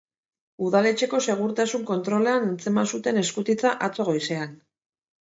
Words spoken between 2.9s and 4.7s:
zuten eskutitza atzo goizean.